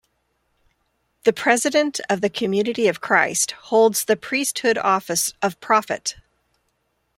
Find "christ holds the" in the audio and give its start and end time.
3.01-4.15